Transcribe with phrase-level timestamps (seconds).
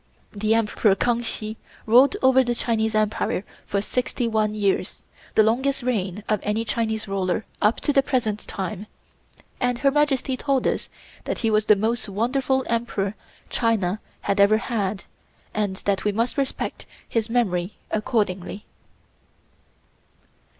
[0.31, 5.03] The Emperor Kang Hsi ruled over the Chinese Empire for sixty one years,
[5.35, 8.87] the longest reign of any Chinese Ruler up to the present time,
[9.59, 10.89] and Her Majesty told us
[11.25, 13.13] that he was the most wonderful Emperor
[13.51, 15.03] China had ever had
[15.53, 18.65] and that we must respect his memory accordingly.